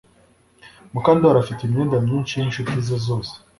[0.93, 3.31] Mukandoli afite imyenda myinshi yinshuti ze zose